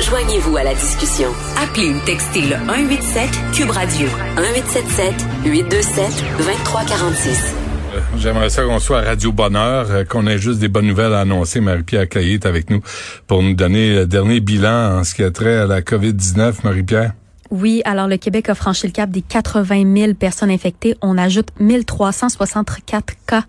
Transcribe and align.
Joignez-vous 0.00 0.56
à 0.56 0.62
la 0.62 0.74
discussion. 0.74 1.28
Appelez 1.60 1.90
ou 1.90 1.98
textez 2.04 2.42
le 2.42 2.56
187 2.66 3.30
Cube 3.52 3.70
Radio 3.70 4.08
1877 4.36 5.14
827 5.44 6.24
2346. 6.38 7.54
J'aimerais 8.18 8.50
ça 8.50 8.62
qu'on 8.62 8.78
soit 8.78 9.00
à 9.00 9.02
Radio 9.02 9.32
Bonheur, 9.32 9.90
euh, 9.90 10.04
qu'on 10.04 10.26
ait 10.26 10.38
juste 10.38 10.60
des 10.60 10.68
bonnes 10.68 10.86
nouvelles 10.86 11.14
à 11.14 11.20
annoncer. 11.20 11.60
Marie-Pierre 11.60 12.08
Caillé 12.08 12.34
est 12.34 12.46
avec 12.46 12.70
nous 12.70 12.80
pour 13.26 13.42
nous 13.42 13.54
donner 13.54 13.94
le 13.94 14.06
dernier 14.06 14.40
bilan 14.40 14.98
en 14.98 15.04
ce 15.04 15.14
qui 15.14 15.22
a 15.22 15.30
trait 15.30 15.56
à 15.56 15.66
la 15.66 15.82
COVID-19. 15.82 16.64
Marie-Pierre? 16.64 17.12
Oui, 17.52 17.82
alors 17.84 18.08
le 18.08 18.16
Québec 18.16 18.48
a 18.48 18.54
franchi 18.54 18.86
le 18.86 18.92
cap 18.92 19.10
des 19.10 19.20
80 19.20 19.84
000 19.94 20.14
personnes 20.14 20.50
infectées. 20.50 20.96
On 21.02 21.18
ajoute 21.18 21.48
1364 21.60 23.12
cas 23.26 23.44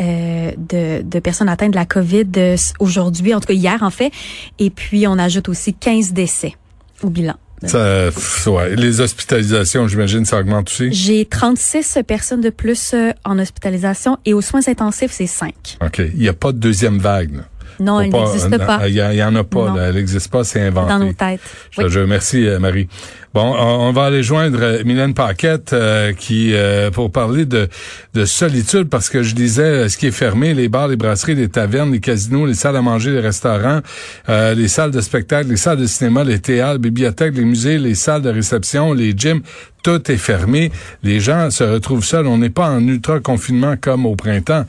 euh, 0.00 0.52
de, 0.56 1.02
de, 1.02 1.18
personnes 1.18 1.50
atteintes 1.50 1.72
de 1.72 1.76
la 1.76 1.84
COVID 1.84 2.24
euh, 2.38 2.56
aujourd'hui, 2.80 3.34
en 3.34 3.40
tout 3.40 3.48
cas 3.48 3.52
hier 3.52 3.82
en 3.82 3.90
fait. 3.90 4.10
Et 4.58 4.70
puis 4.70 5.06
on 5.06 5.18
ajoute 5.18 5.50
aussi 5.50 5.74
15 5.74 6.14
décès 6.14 6.54
au 7.02 7.10
bilan. 7.10 7.34
Ça, 7.64 8.08
ouais. 8.46 8.74
Les 8.74 9.00
hospitalisations, 9.02 9.86
j'imagine, 9.86 10.24
ça 10.24 10.38
augmente 10.38 10.70
aussi? 10.70 10.92
J'ai 10.92 11.26
36 11.26 11.98
personnes 12.06 12.40
de 12.40 12.50
plus 12.50 12.92
euh, 12.94 13.12
en 13.26 13.38
hospitalisation 13.38 14.16
et 14.24 14.32
aux 14.32 14.40
soins 14.40 14.66
intensifs, 14.66 15.12
c'est 15.12 15.26
5. 15.26 15.78
OK. 15.84 15.98
Il 15.98 16.20
n'y 16.20 16.28
a 16.28 16.34
pas 16.34 16.52
de 16.52 16.58
deuxième 16.58 16.98
vague. 16.98 17.34
Là? 17.36 17.42
Non, 17.80 18.00
elle 18.00 18.10
n'existe 18.10 18.58
pas. 18.58 18.88
Il 18.88 18.94
y, 18.94 19.22
en 19.22 19.34
a 19.34 19.44
pas. 19.44 19.74
Là, 19.74 19.88
elle 19.88 19.94
n'existe 19.94 20.30
pas, 20.30 20.44
c'est 20.44 20.60
inventé. 20.60 20.88
Dans 20.88 20.98
nos 20.98 21.12
têtes. 21.12 21.40
Je, 21.70 21.88
je 21.88 22.00
remercie 22.00 22.46
euh, 22.46 22.58
Marie. 22.58 22.88
Bon, 23.34 23.54
on, 23.54 23.92
va 23.92 24.04
aller 24.04 24.22
joindre 24.22 24.58
euh, 24.62 24.82
Mylène 24.84 25.12
Paquette 25.12 25.74
euh, 25.74 26.14
qui 26.14 26.54
pour 26.92 27.12
parler 27.12 27.44
de, 27.44 27.68
de 28.14 28.24
solitude 28.24 28.88
parce 28.88 29.10
que 29.10 29.22
je 29.22 29.34
disais 29.34 29.88
ce 29.88 29.98
qui 29.98 30.06
est 30.06 30.12
fermé, 30.12 30.54
les 30.54 30.68
bars, 30.68 30.88
les 30.88 30.96
brasseries, 30.96 31.34
les 31.34 31.48
tavernes, 31.48 31.92
les 31.92 32.00
casinos, 32.00 32.46
les 32.46 32.54
salles 32.54 32.76
à 32.76 32.82
manger, 32.82 33.10
les 33.10 33.20
restaurants, 33.20 33.80
les 34.28 34.68
salles 34.68 34.90
de 34.90 35.00
spectacle, 35.00 35.50
les 35.50 35.56
salles 35.56 35.78
de 35.78 35.86
cinéma, 35.86 36.24
les 36.24 36.38
théâtres, 36.38 36.74
les 36.74 36.78
bibliothèques, 36.90 37.36
les 37.36 37.44
musées, 37.44 37.78
les 37.78 37.94
salles 37.94 38.22
de 38.22 38.30
réception, 38.30 38.92
les 38.92 39.12
gyms, 39.16 39.42
tout 39.82 40.10
est 40.10 40.16
fermé. 40.16 40.72
Les 41.04 41.20
gens 41.20 41.50
se 41.50 41.62
retrouvent 41.62 42.04
seuls. 42.04 42.26
On 42.26 42.38
n'est 42.38 42.50
pas 42.50 42.70
en 42.70 42.80
ultra 42.80 43.20
confinement 43.20 43.76
comme 43.80 44.04
au 44.04 44.16
printemps. 44.16 44.64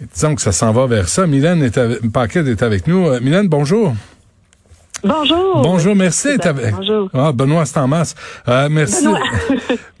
Disons 0.00 0.34
que 0.34 0.42
ça 0.42 0.52
s'en 0.52 0.72
va 0.72 0.86
vers 0.86 1.08
ça. 1.08 1.26
Mylène 1.26 1.62
est 1.62 1.78
avec, 1.78 2.10
Paquet 2.12 2.40
est 2.40 2.62
avec 2.62 2.86
nous. 2.86 3.06
Euh, 3.06 3.20
Mylène, 3.20 3.48
bonjour. 3.48 3.94
Bonjour. 5.02 5.62
Bonjour, 5.62 5.94
merci 5.94 6.28
d'être 6.28 6.46
avec 6.46 6.74
Bonjour. 6.74 7.08
Ah, 7.12 7.32
Benoît, 7.32 7.64
c'est 7.64 7.78
en 7.78 7.86
masse. 7.86 8.14
Euh, 8.48 8.68
merci. 8.70 9.06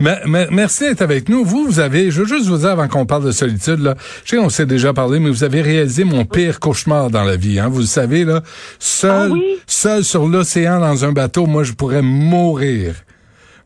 merci 0.00 0.84
d'être 0.84 1.02
avec 1.02 1.28
nous. 1.28 1.44
Vous, 1.44 1.66
vous 1.66 1.80
avez, 1.80 2.10
je 2.10 2.22
veux 2.22 2.26
juste 2.26 2.46
vous 2.46 2.58
dire 2.58 2.70
avant 2.70 2.88
qu'on 2.88 3.06
parle 3.06 3.24
de 3.24 3.30
solitude, 3.30 3.80
là, 3.80 3.94
je 4.24 4.30
sais 4.30 4.36
qu'on 4.36 4.48
s'est 4.48 4.66
déjà 4.66 4.92
parlé, 4.92 5.20
mais 5.20 5.30
vous 5.30 5.44
avez 5.44 5.62
réalisé 5.62 6.04
mon 6.04 6.24
pire 6.24 6.60
cauchemar 6.60 7.10
dans 7.10 7.24
la 7.24 7.36
vie. 7.36 7.58
Hein. 7.58 7.68
Vous 7.68 7.80
le 7.80 7.86
savez, 7.86 8.24
là, 8.24 8.42
seul, 8.78 9.32
ah 9.34 9.60
seul 9.66 10.04
sur 10.04 10.26
l'océan 10.26 10.80
dans 10.80 11.04
un 11.04 11.12
bateau, 11.12 11.46
moi, 11.46 11.62
je 11.62 11.72
pourrais 11.72 12.02
mourir. 12.02 12.94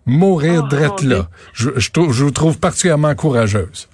Mourir 0.06 0.62
oh, 0.64 0.68
drette 0.68 1.02
là. 1.02 1.28
Je, 1.52 1.70
je, 1.76 1.90
je 1.94 2.24
vous 2.24 2.30
trouve 2.30 2.58
particulièrement 2.58 3.14
courageuse. 3.14 3.88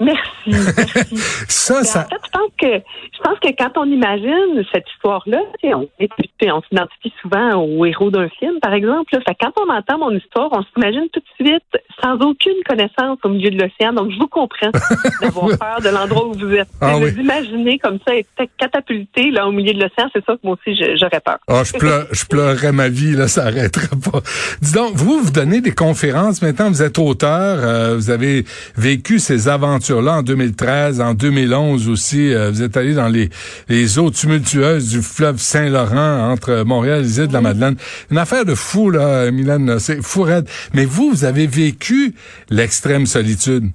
Merci. 0.00 0.20
merci. 0.46 1.16
ça, 1.48 1.84
ça. 1.84 2.00
En 2.00 2.08
fait, 2.08 2.20
je 2.24 2.30
pense 2.30 2.50
que 2.60 2.82
je 3.16 3.22
pense 3.22 3.38
que 3.40 3.48
quand 3.56 3.80
on 3.80 3.86
imagine 3.86 4.64
cette 4.72 4.84
histoire-là, 4.94 5.38
on, 5.64 5.88
on 5.98 6.62
s'identifie 6.62 7.12
souvent 7.22 7.54
au 7.54 7.84
héros 7.84 8.10
d'un 8.10 8.28
film, 8.28 8.60
par 8.60 8.74
exemple. 8.74 9.14
Là. 9.14 9.20
Fait 9.26 9.36
quand 9.40 9.52
on 9.56 9.72
entend 9.72 9.98
mon 9.98 10.10
histoire, 10.10 10.48
on 10.52 10.62
s'imagine 10.74 11.08
tout 11.12 11.20
de 11.20 11.44
suite 11.46 11.82
sans 12.02 12.14
aucune 12.16 12.62
connaissance 12.68 13.18
au 13.24 13.28
milieu 13.30 13.50
de 13.50 13.62
l'océan. 13.62 13.92
Donc, 13.92 14.10
je 14.10 14.18
vous 14.18 14.28
comprends 14.28 14.70
d'avoir 15.22 15.58
peur 15.58 15.80
de 15.82 15.88
l'endroit 15.88 16.26
où 16.26 16.32
vous 16.34 16.52
êtes. 16.52 16.68
Ah, 16.80 16.96
vous 16.96 17.08
imaginez 17.08 17.78
comme 17.78 17.98
ça 18.06 18.14
être 18.16 18.28
catapulté 18.58 19.30
là 19.30 19.46
au 19.46 19.52
milieu 19.52 19.72
de 19.72 19.82
l'océan, 19.82 20.08
c'est 20.12 20.24
ça 20.24 20.34
que 20.34 20.40
moi 20.42 20.56
aussi 20.56 20.78
j'aurais 21.00 21.20
peur. 21.20 21.38
Ah, 21.48 21.62
je, 21.64 21.72
pleure, 21.72 22.06
je 22.12 22.24
pleurerais 22.26 22.72
ma 22.72 22.88
vie, 22.88 23.12
là, 23.12 23.28
ça 23.28 23.46
arrêtera 23.46 23.88
pas. 23.88 24.20
Dis 24.60 24.72
donc, 24.72 24.94
vous, 24.94 25.20
vous 25.20 25.30
donnez 25.30 25.60
des 25.60 25.74
conférences 25.74 26.42
maintenant, 26.42 26.68
vous 26.68 26.82
êtes 26.82 26.98
auteur, 26.98 27.58
euh, 27.60 27.94
vous 27.96 28.10
avez 28.10 28.44
vécu 28.76 29.18
ces 29.18 29.48
en 29.94 30.22
2013, 30.22 31.00
en 31.00 31.14
2011 31.14 31.88
aussi, 31.88 32.32
euh, 32.32 32.50
vous 32.50 32.62
êtes 32.62 32.76
allé 32.76 32.94
dans 32.94 33.08
les, 33.08 33.30
les 33.68 33.98
eaux 33.98 34.10
tumultueuses 34.10 34.88
du 34.88 35.02
fleuve 35.02 35.38
Saint-Laurent 35.38 36.30
entre 36.30 36.64
Montréal 36.64 37.00
et 37.00 37.02
les 37.02 37.18
îles 37.18 37.28
de 37.28 37.32
la 37.32 37.40
Madeleine. 37.40 37.76
Une 38.10 38.18
affaire 38.18 38.44
de 38.44 38.54
fou, 38.54 38.90
là, 38.90 39.30
Mylène, 39.30 39.78
c'est 39.78 40.02
fou 40.02 40.22
raide. 40.22 40.48
Mais 40.74 40.84
vous, 40.84 41.10
vous 41.10 41.24
avez 41.24 41.46
vécu 41.46 42.14
l'extrême 42.50 43.06
solitude. 43.06 43.70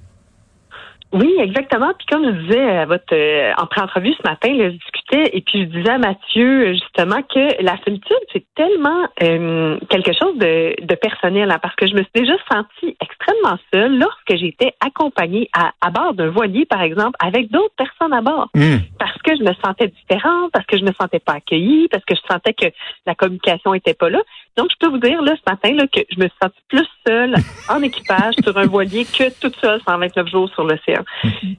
Oui, 1.14 1.36
exactement. 1.40 1.92
Puis 1.98 2.08
comme 2.08 2.26
je 2.26 2.42
disais 2.44 2.78
à 2.78 2.86
votre 2.86 3.14
euh, 3.14 3.52
en 3.58 3.66
pré-entrevue 3.66 4.14
ce 4.14 4.30
matin, 4.30 4.54
là, 4.54 4.70
je 4.70 4.76
discutais 4.76 5.38
et 5.38 5.42
puis 5.42 5.64
je 5.64 5.66
disais 5.66 5.90
à 5.90 5.98
Mathieu 5.98 6.74
justement 6.74 7.22
que 7.24 7.64
la 7.64 7.78
solitude 7.84 8.18
c'est 8.32 8.46
tellement 8.56 9.08
euh, 9.22 9.78
quelque 9.90 10.14
chose 10.14 10.38
de, 10.38 10.76
de 10.82 10.96
personnel 10.96 11.52
hein, 11.52 11.60
parce 11.62 11.76
que 11.76 11.88
je 11.88 11.94
me 11.94 12.04
suis 12.04 12.12
déjà 12.14 12.34
sentie 12.50 12.96
extrêmement 13.02 13.58
seule 13.74 13.98
lorsque 13.98 14.36
j'étais 14.36 14.74
accompagnée 14.80 15.50
à, 15.54 15.72
à 15.82 15.90
bord 15.90 16.14
d'un 16.14 16.30
voilier 16.30 16.66
par 16.66 16.82
exemple 16.82 17.18
avec 17.22 17.52
d'autres 17.52 17.76
personnes 17.76 18.14
à 18.14 18.22
bord 18.22 18.32
Mmh. 18.54 18.78
parce 19.00 19.18
que 19.22 19.36
je 19.36 19.44
me 19.44 19.54
sentais 19.64 19.88
différente, 19.88 20.52
parce 20.52 20.66
que 20.66 20.78
je 20.78 20.84
me 20.84 20.92
sentais 21.00 21.20
pas 21.20 21.34
accueillie, 21.34 21.88
parce 21.88 22.04
que 22.04 22.16
je 22.16 22.22
sentais 22.30 22.54
que 22.54 22.66
la 23.06 23.16
communication 23.16 23.74
était 23.74 23.94
pas 23.94 24.10
là. 24.10 24.20
Donc 24.58 24.68
je 24.72 24.76
peux 24.80 24.92
vous 24.92 24.98
dire 24.98 25.22
là 25.22 25.36
ce 25.36 25.50
matin 25.50 25.74
là 25.74 25.88
que 25.88 26.02
je 26.10 26.20
me 26.20 26.28
suis 26.28 26.38
sentie 26.42 26.62
plus 26.68 26.88
seule 27.08 27.36
en 27.70 27.82
équipage 27.82 28.34
sur 28.44 28.58
un 28.58 28.66
voilier 28.66 29.06
que 29.06 29.32
toute 29.40 29.56
seule 29.58 29.80
129 29.88 30.28
jours 30.28 30.50
sur 30.50 30.64
l'océan. 30.64 31.01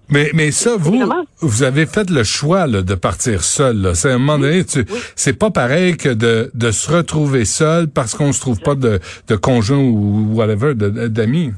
Mais, 0.09 0.31
mais 0.35 0.51
ça, 0.51 0.77
vous, 0.79 0.91
Évidemment. 0.91 1.25
vous 1.41 1.63
avez 1.63 1.87
fait 1.87 2.11
le 2.11 2.25
choix 2.25 2.67
là, 2.67 2.83
de 2.83 2.95
partir 2.95 3.43
seul. 3.43 3.93
C'est 3.95 4.11
à 4.11 4.15
un 4.15 4.19
moment 4.19 4.39
donné, 4.39 4.65
tu, 4.65 4.85
c'est 5.17 5.33
pas 5.33 5.51
pareil 5.51 5.97
que 5.97 6.09
de, 6.09 6.51
de 6.55 6.71
se 6.71 6.91
retrouver 6.91 7.45
seul 7.45 7.89
parce 7.89 8.15
qu'on 8.15 8.33
se 8.33 8.41
trouve 8.41 8.61
pas 8.61 8.75
de, 8.75 9.01
de 9.29 9.37
conjoint 9.37 9.79
ou 9.79 10.35
whatever, 10.35 10.75
d'amis. 10.75 11.53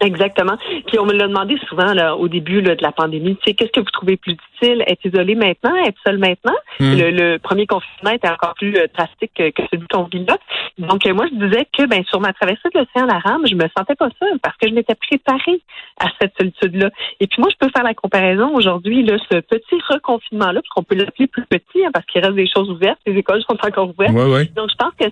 Exactement. 0.00 0.56
Puis 0.86 0.98
on 0.98 1.06
me 1.06 1.12
l'a 1.12 1.26
demandé 1.26 1.56
souvent 1.68 1.92
là, 1.94 2.16
au 2.16 2.28
début 2.28 2.60
là, 2.60 2.74
de 2.74 2.82
la 2.82 2.92
pandémie. 2.92 3.36
Tu 3.36 3.44
sais, 3.46 3.54
qu'est-ce 3.54 3.72
que 3.72 3.80
vous 3.80 3.90
trouvez 3.90 4.16
plus 4.16 4.34
difficile 4.34 4.84
Être 4.86 5.04
isolé 5.04 5.34
maintenant, 5.34 5.74
être 5.84 5.98
seul 6.04 6.18
maintenant? 6.18 6.56
Mm. 6.80 6.94
le, 6.94 7.10
le 7.10 7.38
premier 7.38 7.66
confinement 7.66 8.10
était 8.10 8.28
encore 8.28 8.54
plus 8.54 8.74
euh, 8.76 8.86
drastique 8.94 9.32
que, 9.34 9.50
que 9.50 9.62
celui 9.72 9.86
qu'on 9.88 10.04
vit 10.04 10.24
là. 10.26 10.36
Donc 10.78 11.06
euh, 11.06 11.14
moi 11.14 11.26
je 11.30 11.46
disais 11.46 11.66
que 11.72 11.86
ben 11.86 12.04
sur 12.04 12.20
ma 12.20 12.34
traversée 12.34 12.68
de 12.74 12.80
l'océan 12.80 13.06
la 13.06 13.18
rame, 13.18 13.46
je 13.46 13.54
me 13.54 13.66
sentais 13.76 13.94
pas 13.94 14.08
seule 14.20 14.38
parce 14.42 14.56
que 14.58 14.68
je 14.68 14.74
m'étais 14.74 14.94
préparée 14.94 15.62
à 15.98 16.08
cette 16.20 16.34
solitude 16.38 16.76
là. 16.76 16.90
Et 17.20 17.26
puis 17.26 17.40
moi 17.40 17.48
je 17.50 17.56
peux 17.58 17.72
faire 17.74 17.84
la 17.84 17.94
comparaison 17.94 18.54
aujourd'hui 18.54 19.02
là, 19.02 19.16
ce 19.30 19.38
petit 19.38 19.80
reconfinement 19.88 20.52
là, 20.52 20.60
parce 20.60 20.68
qu'on 20.68 20.82
peut 20.82 20.96
l'appeler 20.96 21.26
plus 21.28 21.46
petit 21.46 21.84
hein, 21.84 21.90
parce 21.92 22.04
qu'il 22.06 22.22
reste 22.22 22.34
des 22.34 22.48
choses 22.48 22.68
ouvertes, 22.70 22.98
les 23.06 23.16
écoles 23.16 23.42
sont 23.42 23.56
encore 23.64 23.88
ouvertes. 23.88 24.12
Ouais, 24.12 24.24
ouais. 24.24 24.44
Donc, 24.54 24.70
je 24.70 24.76
pense 24.76 24.92
que 24.98 25.06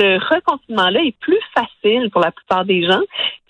ce, 0.00 0.34
reconfinement-là 0.34 1.00
est 1.02 1.16
plus 1.20 1.40
facile 1.54 2.10
pour 2.10 2.20
la 2.20 2.32
plupart 2.32 2.64
des 2.64 2.84
gens 2.84 3.00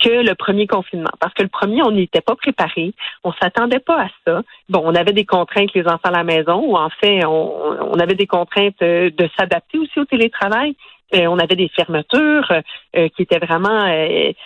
que 0.03 0.09
le 0.09 0.34
premier 0.34 0.66
confinement. 0.66 1.11
Parce 1.21 1.34
que 1.34 1.43
le 1.43 1.49
premier, 1.49 1.83
on 1.83 1.93
n'y 1.93 2.03
était 2.03 2.21
pas 2.21 2.34
préparé. 2.34 2.93
On 3.25 3.33
s'attendait 3.34 3.81
pas 3.81 4.03
à 4.03 4.09
ça. 4.27 4.43
Bon, 4.69 4.83
on 4.84 4.94
avait 4.94 5.12
des 5.12 5.27
contraintes, 5.27 5.72
les 5.75 5.87
enfants 5.87 6.00
à 6.05 6.11
la 6.11 6.25
maison, 6.25 6.62
ou 6.65 6.77
en 6.77 6.91
fait, 7.00 7.25
on, 7.25 7.99
avait 7.99 8.15
des 8.15 8.27
contraintes 8.27 8.83
euh, 8.83 9.11
de 9.11 9.28
s'adapter 9.38 9.78
aussi 9.78 9.99
au 9.99 10.05
télétravail. 10.05 10.75
Euh, 11.15 11.27
on 11.27 11.38
avait 11.38 11.56
des 11.56 11.69
fermetures 11.69 12.53
euh, 12.97 13.09
qui 13.09 13.22
étaient 13.22 13.44
vraiment 13.44 13.84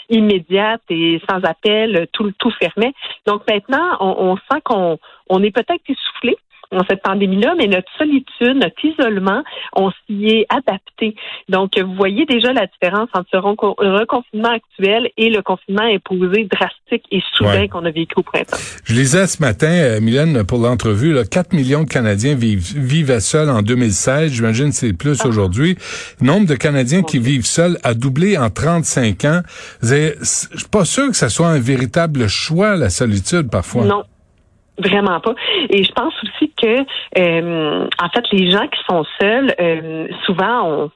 immédiates 0.08 0.82
et 0.88 1.20
sans 1.28 1.44
appel, 1.44 2.08
tout, 2.12 2.32
tout 2.38 2.50
fermait. 2.52 2.94
Donc 3.26 3.42
maintenant, 3.48 3.96
on, 4.00 4.36
sent 4.36 4.60
qu'on 4.64 4.98
on 5.28 5.42
est 5.42 5.50
peut-être 5.50 5.82
essoufflé 5.88 6.36
dans 6.72 6.84
cette 6.88 7.02
pandémie-là, 7.02 7.54
mais 7.58 7.66
notre 7.66 7.90
solitude, 7.98 8.56
notre 8.56 8.84
isolement, 8.84 9.42
on 9.74 9.90
s'y 10.06 10.26
est 10.26 10.46
adapté. 10.48 11.14
Donc, 11.48 11.78
vous 11.78 11.94
voyez 11.94 12.24
déjà 12.26 12.52
la 12.52 12.66
différence 12.66 13.08
entre 13.14 13.28
ce 13.32 13.36
reco- 13.36 13.74
reconfinement 13.78 14.50
actuel 14.52 15.10
et 15.16 15.30
le 15.30 15.42
confinement 15.42 15.82
imposé 15.84 16.44
drastique 16.50 17.04
et 17.10 17.20
soudain 17.34 17.50
Ouais. 17.62 17.68
qu'on 17.68 17.84
a 17.84 17.90
vécu 17.90 18.14
au 18.16 18.22
printemps. 18.22 18.56
Je 18.84 18.94
lisais 18.94 19.26
ce 19.26 19.40
matin, 19.40 19.68
euh, 19.70 20.00
Mylène, 20.00 20.44
pour 20.44 20.58
l'entrevue, 20.58 21.12
là, 21.12 21.24
4 21.24 21.52
millions 21.52 21.84
de 21.84 21.88
Canadiens 21.88 22.34
vivent, 22.34 22.72
vivaient 22.76 23.20
seuls 23.20 23.50
en 23.50 23.62
2016. 23.62 24.32
J'imagine 24.32 24.68
que 24.70 24.74
c'est 24.74 24.92
plus 24.92 25.20
Ah. 25.24 25.28
aujourd'hui. 25.28 25.76
Le 26.20 26.26
nombre 26.26 26.46
de 26.46 26.54
Canadiens 26.54 27.02
qui 27.02 27.18
vivent 27.18 27.46
seuls 27.46 27.78
a 27.82 27.94
doublé 27.94 28.36
en 28.38 28.50
35 28.50 29.24
ans. 29.24 29.40
Je 29.82 30.14
suis 30.22 30.68
pas 30.70 30.84
sûr 30.84 31.08
que 31.08 31.16
ça 31.16 31.28
soit 31.28 31.48
un 31.48 31.60
véritable 31.60 32.28
choix, 32.28 32.76
la 32.76 32.90
solitude, 32.90 33.50
parfois. 33.50 33.84
Non. 33.84 34.02
Vraiment 34.76 35.20
pas. 35.20 35.34
Et 35.70 35.84
je 35.84 35.92
pense 35.92 36.14
aussi 36.24 36.52
que, 36.60 36.80
euh, 37.18 37.86
en 38.02 38.08
fait, 38.08 38.24
les 38.32 38.50
gens 38.50 38.66
qui 38.66 38.80
sont 38.88 39.04
seuls, 39.20 39.54
euh, 39.60 40.08
souvent, 40.26 40.68
on, 40.68 40.90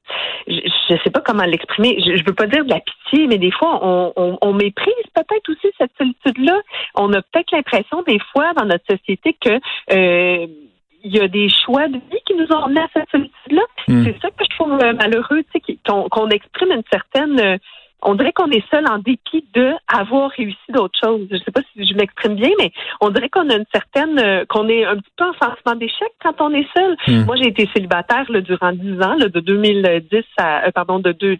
je, 0.48 0.60
je 0.88 0.96
sais 1.04 1.10
pas 1.10 1.20
comment 1.20 1.44
l'exprimer. 1.44 1.96
Je, 2.04 2.16
je 2.16 2.24
veux 2.24 2.34
pas 2.34 2.46
dire 2.46 2.64
de 2.64 2.70
la 2.70 2.80
pitié, 2.80 3.28
mais 3.28 3.38
des 3.38 3.52
fois, 3.52 3.78
on, 3.82 4.12
on, 4.16 4.38
on 4.40 4.52
méprise 4.52 4.94
peut-être 5.14 5.48
aussi 5.48 5.68
cette 5.78 5.92
solitude-là. 5.96 6.58
On 6.96 7.12
a 7.12 7.22
peut-être 7.22 7.52
l'impression 7.52 8.02
des 8.02 8.18
fois 8.32 8.52
dans 8.54 8.64
notre 8.64 8.84
société 8.90 9.36
que 9.40 9.60
euh, 9.92 10.46
il 11.04 11.14
y 11.14 11.20
a 11.20 11.28
des 11.28 11.48
choix 11.48 11.86
de 11.86 11.98
vie 11.98 12.20
qui 12.26 12.34
nous 12.34 12.46
ont 12.50 12.64
amenés 12.64 12.80
à 12.80 12.88
cette 12.92 13.10
solitude-là. 13.10 13.62
Hmm. 13.86 14.04
C'est 14.04 14.20
ça 14.20 14.28
que 14.30 14.44
je 14.44 14.56
trouve 14.56 14.72
euh, 14.72 14.92
malheureux, 14.94 15.44
tu 15.54 15.60
sais, 15.64 15.78
qu'on 15.86 16.08
qu'on 16.08 16.28
exprime 16.30 16.72
une 16.72 16.82
certaine 16.90 17.38
euh, 17.40 17.56
on 18.02 18.14
dirait 18.14 18.32
qu'on 18.32 18.50
est 18.50 18.64
seul 18.70 18.86
en 18.86 18.98
dépit 18.98 19.44
de 19.54 19.72
avoir 19.92 20.30
réussi 20.30 20.56
d'autres 20.70 20.98
choses. 21.02 21.26
Je 21.30 21.36
sais 21.38 21.50
pas 21.50 21.60
si 21.72 21.86
je 21.86 21.94
m'exprime 21.94 22.36
bien, 22.36 22.50
mais 22.58 22.70
on 23.00 23.10
dirait 23.10 23.28
qu'on 23.28 23.48
a 23.50 23.56
une 23.56 23.64
certaine, 23.72 24.18
euh, 24.18 24.44
qu'on 24.48 24.68
est 24.68 24.84
un 24.84 24.96
petit 24.96 25.10
peu 25.16 25.24
en 25.24 25.32
sentiment 25.32 25.74
d'échec 25.74 26.08
quand 26.22 26.40
on 26.40 26.52
est 26.54 26.66
seul. 26.76 26.96
Hmm. 27.06 27.24
Moi, 27.24 27.36
j'ai 27.36 27.48
été 27.48 27.68
célibataire 27.74 28.24
là, 28.30 28.40
durant 28.40 28.72
dix 28.72 28.94
ans, 29.02 29.14
là, 29.16 29.28
de 29.28 29.40
2010 29.40 30.24
à, 30.38 30.66
euh, 30.66 30.70
pardon, 30.70 31.00
de 31.00 31.12
deux, 31.12 31.38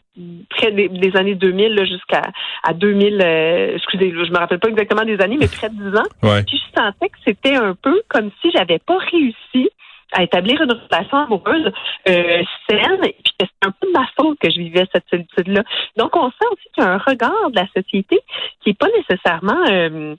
près 0.50 0.72
des, 0.72 0.88
des 0.88 1.16
années 1.16 1.36
2000 1.36 1.74
là, 1.74 1.84
jusqu'à 1.84 2.22
à 2.64 2.72
2000, 2.74 3.20
euh, 3.22 3.76
excusez, 3.76 4.10
je 4.10 4.30
me 4.30 4.38
rappelle 4.38 4.58
pas 4.58 4.68
exactement 4.68 5.04
des 5.04 5.20
années, 5.20 5.36
mais 5.38 5.48
près 5.48 5.68
de 5.68 5.74
dix 5.74 5.96
ans. 5.96 6.08
Ouais. 6.22 6.42
Puis 6.42 6.58
je 6.58 6.80
sentais 6.80 7.08
que 7.08 7.18
c'était 7.24 7.56
un 7.56 7.74
peu 7.74 8.02
comme 8.08 8.30
si 8.42 8.50
j'avais 8.50 8.78
pas 8.78 8.98
réussi 8.98 9.70
à 10.12 10.22
établir 10.22 10.60
une 10.62 10.72
relation 10.72 11.18
amoureuse 11.18 11.70
euh, 12.08 12.42
saine, 12.68 13.04
et 13.04 13.14
puis 13.22 13.32
c'est 13.40 13.48
un 13.66 13.70
peu 13.72 13.86
de 13.88 13.92
ma 13.92 14.06
faute 14.16 14.38
que 14.40 14.50
je 14.50 14.58
vivais 14.58 14.86
cette 14.92 15.04
solitude-là. 15.10 15.62
Donc, 15.96 16.16
on 16.16 16.28
sent 16.30 16.46
aussi 16.52 16.64
qu'il 16.74 16.84
y 16.84 16.86
a 16.86 16.92
un 16.92 16.98
regard 16.98 17.50
de 17.50 17.56
la 17.56 17.66
société 17.76 18.18
qui 18.62 18.70
est 18.70 18.78
pas 18.78 18.86
nécessairement 18.96 19.64
euh, 19.70 20.14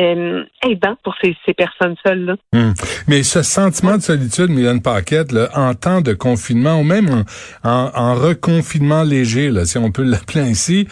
euh, 0.00 0.44
aidant 0.68 0.96
pour 1.04 1.14
ces, 1.22 1.36
ces 1.46 1.54
personnes 1.54 1.94
seules-là. 2.04 2.34
Hum. 2.54 2.74
Mais 3.06 3.22
ce 3.22 3.42
sentiment 3.42 3.96
de 3.96 4.02
solitude, 4.02 4.50
Mylène 4.50 4.82
Paquette, 4.82 5.32
là, 5.32 5.48
en 5.54 5.74
temps 5.74 6.00
de 6.00 6.12
confinement 6.12 6.80
ou 6.80 6.82
même 6.82 7.24
en, 7.62 7.70
en, 7.70 7.90
en 7.94 8.14
reconfinement 8.14 9.02
léger, 9.04 9.50
là, 9.50 9.64
si 9.64 9.78
on 9.78 9.92
peut 9.92 10.02
l'appeler 10.02 10.40
ainsi, 10.40 10.88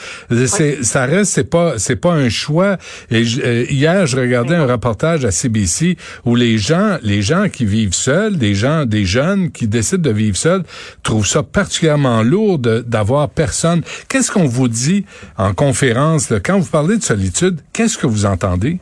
ça 0.83 1.07
reste, 1.07 1.33
c'est 1.33 1.51
pas, 1.51 1.79
c'est 1.79 2.01
pas 2.01 2.13
un 2.13 2.29
choix. 2.29 2.77
Et 3.11 3.25
je- 3.25 3.41
euh, 3.41 3.65
hier, 3.71 4.07
je 4.07 4.17
regardais 4.17 4.55
un 4.55 4.67
reportage 4.67 5.25
à 5.25 5.31
CBC 5.31 5.97
où 6.25 6.37
les 6.37 6.59
gens, 6.59 6.99
les 7.03 7.23
gens 7.23 7.49
qui 7.49 7.65
vivent 7.65 7.95
seuls, 7.95 8.28
des 8.37 8.55
gens, 8.55 8.85
des 8.85 9.05
jeunes 9.05 9.51
qui 9.51 9.67
décident 9.69 10.03
de 10.03 10.11
vivre 10.15 10.37
seuls, 10.37 10.63
trouvent 11.03 11.27
ça 11.27 11.43
particulièrement 11.43 12.23
lourd 12.23 12.59
d'avoir 12.59 13.29
personne. 13.31 13.83
Qu'est-ce 14.09 14.31
qu'on 14.31 14.47
vous 14.47 14.69
dit 14.69 15.07
en 15.39 15.55
conférence 15.55 16.31
là, 16.31 16.41
quand 16.41 16.59
vous 16.59 16.71
parlez 16.71 16.97
de 16.99 17.03
solitude 17.03 17.61
Qu'est-ce 17.73 17.97
que 17.97 18.07
vous 18.07 18.27
entendez? 18.27 18.79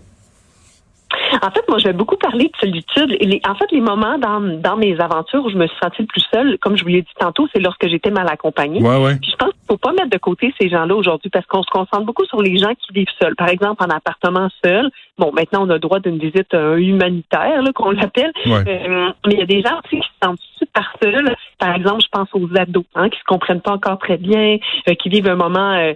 En 1.43 1.51
fait, 1.51 1.63
moi, 1.69 1.79
je 1.79 1.85
vais 1.85 1.93
beaucoup 1.93 2.17
parler 2.17 2.45
de 2.45 2.57
solitude. 2.61 3.17
Les- 3.21 3.41
en 3.49 3.55
fait, 3.55 3.67
les 3.71 3.81
moments 3.81 4.19
dans, 4.19 4.41
dans 4.41 4.77
mes 4.77 4.99
aventures 5.01 5.45
où 5.45 5.51
je 5.51 5.57
me 5.57 5.67
suis 5.67 5.77
sentie 5.83 6.03
le 6.03 6.07
plus 6.07 6.25
seule, 6.33 6.59
comme 6.61 6.77
je 6.77 6.83
vous 6.83 6.89
l'ai 6.89 7.03
dit 7.03 7.09
tantôt, 7.19 7.47
c'est 7.53 7.61
lorsque 7.61 7.87
j'étais 7.89 8.11
mal 8.11 8.29
accompagnée. 8.29 8.81
Ouais, 8.83 8.97
ouais. 9.03 9.17
Puis 9.17 9.31
je 9.31 9.37
pense 9.37 9.51
qu'il 9.51 9.61
faut 9.69 9.77
pas 9.77 9.93
mettre 9.93 10.11
de 10.11 10.19
côté 10.19 10.53
ces 10.61 10.69
gens-là 10.69 10.95
aujourd'hui 10.95 11.31
parce 11.31 11.47
qu'on 11.47 11.63
se 11.63 11.71
concentre 11.71 12.05
beaucoup 12.05 12.25
sur 12.25 12.43
les 12.43 12.57
gens 12.59 12.73
qui 12.75 12.93
vivent 12.93 13.07
seuls. 13.21 13.37
Par 13.37 13.49
exemple, 13.49 13.85
en 13.85 13.89
appartement 13.95 14.49
seul. 14.65 14.91
Bon, 15.19 15.33
maintenant, 15.33 15.67
on 15.67 15.71
a 15.71 15.79
droit 15.79 15.99
d'une 15.99 16.19
visite 16.19 16.53
euh, 16.53 16.77
humanitaire, 16.77 17.63
là, 17.63 17.73
qu'on 17.73 17.91
l'appelle. 17.91 18.33
Ouais. 18.45 18.65
Euh, 18.69 19.11
mais 19.27 19.33
il 19.33 19.39
y 19.39 19.43
a 19.43 19.47
des 19.47 19.63
gens 19.63 19.81
aussi 19.83 20.01
qui 20.01 20.07
se 20.07 20.15
sentent 20.23 20.41
super 20.59 20.93
seuls. 21.03 21.35
Par 21.59 21.75
exemple, 21.75 22.03
je 22.03 22.09
pense 22.13 22.29
aux 22.35 22.49
ados, 22.55 22.85
hein, 22.95 23.09
qui 23.09 23.19
se 23.19 23.25
comprennent 23.25 23.63
pas 23.63 23.73
encore 23.73 23.99
très 23.99 24.19
bien, 24.19 24.59
euh, 24.89 24.95
qui 24.95 25.09
vivent 25.09 25.29
un 25.29 25.37
moment 25.37 25.93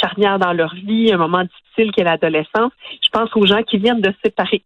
charnière 0.00 0.38
dans 0.38 0.52
leur 0.52 0.74
vie, 0.74 1.12
un 1.12 1.16
moment 1.16 1.42
difficile 1.42 1.92
qui 1.92 2.00
est 2.00 2.04
l'adolescence. 2.04 2.72
Je 3.02 3.08
pense 3.12 3.30
aux 3.34 3.46
gens 3.46 3.62
qui 3.62 3.78
viennent 3.78 4.00
de 4.00 4.10
se 4.10 4.18
séparer. 4.24 4.62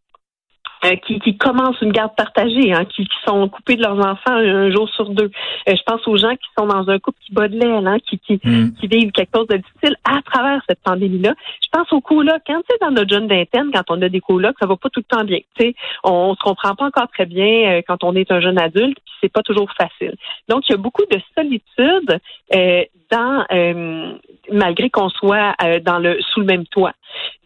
Euh, 0.85 0.97
qui, 1.07 1.19
qui 1.21 1.37
commencent 1.37 1.81
une 1.81 1.93
garde 1.93 2.15
partagée, 2.17 2.73
hein, 2.73 2.85
qui, 2.85 3.05
qui 3.05 3.17
sont 3.27 3.49
coupés 3.49 3.77
de 3.77 3.83
leurs 3.83 3.99
enfants 3.99 4.33
un, 4.33 4.67
un 4.67 4.71
jour 4.71 4.89
sur 4.91 5.11
deux. 5.11 5.31
Euh, 5.69 5.75
je 5.75 5.83
pense 5.85 6.07
aux 6.07 6.17
gens 6.17 6.35
qui 6.37 6.49
sont 6.59 6.67
dans 6.67 6.89
un 6.89 6.99
couple 6.99 7.19
qui 7.25 7.33
bat 7.33 7.49
de 7.49 7.57
l'aile, 7.59 7.87
hein, 7.87 7.99
qui, 8.09 8.19
qui, 8.19 8.41
Hum. 8.45 8.73
qui 8.79 8.89
vivent 8.89 9.13
quelque 9.13 9.31
chose 9.35 9.47
de 9.47 9.57
difficile 9.57 9.97
à 10.05 10.21
travers 10.23 10.61
cette 10.69 10.81
pandémie-là. 10.83 11.35
Je 11.63 11.69
pense 11.73 11.91
aux 11.93 12.01
colocs. 12.01 12.43
Quand 12.47 12.59
tu 12.61 12.67
sais, 12.71 12.79
dans 12.81 12.91
notre 12.91 13.09
jeune 13.11 13.27
vingtaine, 13.29 13.71
quand 13.73 13.85
on 13.89 14.03
a 14.03 14.09
des 14.09 14.21
colocs, 14.21 14.57
ça 14.61 14.67
va 14.67 14.77
pas 14.77 14.91
tout 14.91 15.01
le 15.01 15.17
temps 15.17 15.25
bien. 15.25 15.39
Tu 15.59 15.67
sais, 15.67 15.75
on, 16.03 16.11
on 16.11 16.35
se 16.35 16.41
comprend 16.41 16.75
pas 16.75 16.87
encore 16.87 17.09
très 17.09 17.27
bien 17.27 17.73
euh, 17.79 17.83
quand 17.87 18.05
on 18.05 18.15
est 18.17 18.31
un 18.31 18.41
jeune 18.41 18.59
adulte, 18.59 18.99
puis 19.05 19.15
c'est 19.23 19.33
pas 19.33 19.43
toujours 19.43 19.71
facile. 19.73 20.15
Donc, 20.49 20.69
il 20.69 20.73
y 20.73 20.75
a 20.75 20.79
beaucoup 20.79 21.05
de 21.11 21.19
solitude 21.37 22.19
euh, 22.55 22.85
dans 23.11 23.45
euh, 23.53 24.13
malgré 24.53 24.91
qu'on 24.91 25.09
soit 25.09 25.55
euh, 25.63 25.81
dans 25.81 25.99
le 25.99 26.21
sous 26.21 26.41
le 26.41 26.47
même 26.47 26.67
toit. 26.67 26.93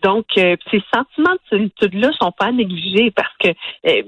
Donc, 0.03 0.27
euh, 0.39 0.57
ces 0.71 0.83
sentiments 0.93 1.35
de 1.35 1.49
solitude-là 1.51 2.11
sont 2.21 2.33
pas 2.33 2.47
à 2.47 2.53
négliger 2.53 3.11
parce 3.41 3.55
que 3.55 3.89
euh, 3.89 4.03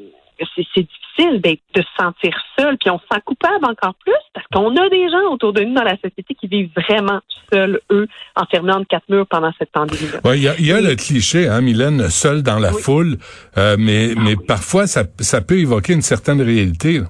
c'est 0.57 0.87
difficile 0.87 1.43
de 1.43 1.83
se 1.83 1.89
sentir 1.99 2.33
seul, 2.59 2.79
puis 2.79 2.89
on 2.91 2.99
se 2.99 3.05
sent 3.13 3.21
coupable 3.27 3.63
encore 3.67 3.95
plus 4.03 4.15
parce 4.33 4.47
qu'on 4.53 4.75
a 4.75 4.89
des 4.89 5.09
gens 5.11 5.31
autour 5.33 5.53
de 5.53 5.61
nous 5.63 5.75
dans 5.75 5.83
la 5.83 5.97
société 5.97 6.35
qui 6.35 6.47
vivent 6.47 6.71
vraiment 6.89 7.21
seuls, 7.53 7.79
eux, 7.91 8.07
enfermés 8.37 8.73
entre 8.73 8.87
quatre 8.87 9.09
murs 9.11 9.27
pendant 9.27 9.53
cette 9.59 9.71
pandémie-là. 9.71 10.21
Ouais, 10.25 10.39
il 10.39 10.43
y 10.45 10.49
a, 10.49 10.59
y 10.59 10.73
a 10.73 10.81
le 10.81 10.95
cliché, 10.97 11.47
hein, 11.47 11.61
Mylène, 11.61 12.09
seul 12.09 12.43
dans 12.43 12.59
la 12.59 12.73
Oui. 12.73 12.81
foule, 12.81 13.19
euh, 13.59 13.77
mais, 13.79 14.13
Ah 14.17 14.21
mais 14.25 14.35
oui. 14.35 14.45
parfois 14.49 14.87
ça, 14.87 15.03
ça 15.19 15.43
peut 15.43 15.59
évoquer 15.59 15.93
une 15.93 16.01
certaine 16.03 16.41
réalité. 16.41 17.01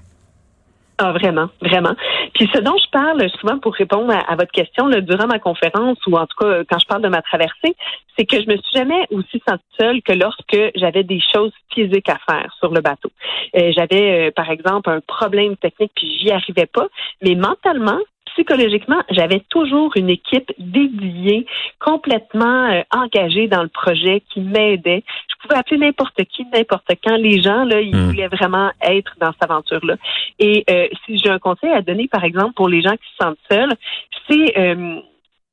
Ah, 1.02 1.12
vraiment, 1.12 1.48
vraiment. 1.62 1.94
Puis 2.34 2.46
ce 2.52 2.60
dont 2.60 2.76
je 2.76 2.90
parle 2.90 3.26
souvent 3.40 3.58
pour 3.58 3.72
répondre 3.72 4.12
à, 4.12 4.18
à 4.30 4.36
votre 4.36 4.52
question 4.52 4.86
là, 4.86 5.00
durant 5.00 5.26
ma 5.26 5.38
conférence 5.38 5.96
ou 6.06 6.14
en 6.14 6.26
tout 6.26 6.36
cas 6.38 6.62
quand 6.68 6.78
je 6.78 6.86
parle 6.86 7.00
de 7.00 7.08
ma 7.08 7.22
traversée, 7.22 7.74
c'est 8.18 8.26
que 8.26 8.36
je 8.38 8.46
me 8.46 8.56
suis 8.56 8.74
jamais 8.74 9.06
aussi 9.10 9.42
sentie 9.48 9.64
seule 9.78 10.02
que 10.02 10.12
lorsque 10.12 10.58
j'avais 10.74 11.02
des 11.02 11.20
choses 11.32 11.52
physiques 11.72 12.10
à 12.10 12.18
faire 12.30 12.54
sur 12.58 12.70
le 12.70 12.82
bateau. 12.82 13.10
Euh, 13.56 13.72
j'avais 13.74 14.28
euh, 14.28 14.30
par 14.30 14.50
exemple 14.50 14.90
un 14.90 15.00
problème 15.00 15.56
technique 15.56 15.92
puis 15.96 16.18
j'y 16.20 16.30
arrivais 16.30 16.66
pas, 16.66 16.86
mais 17.22 17.34
mentalement 17.34 17.98
psychologiquement, 18.34 19.00
j'avais 19.10 19.40
toujours 19.48 19.92
une 19.96 20.10
équipe 20.10 20.52
dédiée, 20.58 21.46
complètement 21.78 22.70
euh, 22.70 22.82
engagée 22.94 23.48
dans 23.48 23.62
le 23.62 23.68
projet, 23.68 24.22
qui 24.32 24.40
m'aidait. 24.40 25.02
Je 25.28 25.34
pouvais 25.42 25.58
appeler 25.58 25.78
n'importe 25.78 26.22
qui, 26.24 26.44
n'importe 26.52 26.90
quand. 27.04 27.16
Les 27.16 27.40
gens, 27.42 27.64
là, 27.64 27.80
ils 27.80 27.94
Mm. 27.94 28.06
voulaient 28.10 28.28
vraiment 28.28 28.70
être 28.82 29.12
dans 29.20 29.32
cette 29.32 29.50
aventure-là. 29.50 29.96
Et 30.38 30.64
euh, 30.70 30.88
si 31.04 31.18
j'ai 31.18 31.30
un 31.30 31.38
conseil 31.38 31.70
à 31.70 31.82
donner, 31.82 32.08
par 32.08 32.24
exemple, 32.24 32.54
pour 32.54 32.68
les 32.68 32.82
gens 32.82 32.92
qui 32.92 33.08
se 33.12 33.24
sentent 33.24 33.38
seuls, 33.50 33.72
c'est 34.28 34.58
euh, 34.58 35.00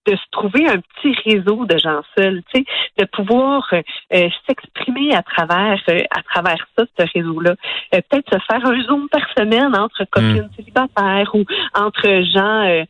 de 0.07 0.15
se 0.15 0.24
trouver 0.31 0.68
un 0.68 0.77
petit 0.77 1.13
réseau 1.25 1.65
de 1.65 1.77
gens 1.77 2.01
seuls, 2.18 2.42
tu 2.54 2.62
sais, 2.62 2.65
de 2.98 3.06
pouvoir 3.06 3.68
euh, 3.74 3.81
euh, 4.13 4.30
s'exprimer 4.48 5.13
à 5.13 5.21
travers 5.21 5.80
euh, 5.89 6.00
à 6.12 6.21
travers 6.24 6.65
ça, 6.77 6.86
ce 6.98 7.06
réseau-là. 7.13 7.56
Euh, 7.94 8.00
Peut-être 8.09 8.33
se 8.33 8.39
faire 8.50 8.65
un 8.65 8.81
zoom 8.83 9.09
par 9.09 9.21
semaine 9.38 9.75
entre 9.75 10.06
copines 10.09 10.50
célibataires 10.56 11.30
ou 11.33 11.44
entre 11.74 12.07
gens 12.33 12.86